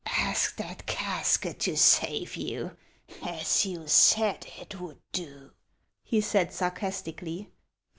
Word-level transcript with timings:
"Ask 0.31 0.55
that 0.55 0.87
casket 0.87 1.59
to 1.59 1.77
save 1.77 2.35
you, 2.35 2.75
as 3.21 3.67
you 3.67 3.87
said 3.87 4.47
it 4.57 4.79
would 4.81 4.97
do," 5.11 5.51
he 6.01 6.21
said 6.21 6.51
sarcastically. 6.51 7.51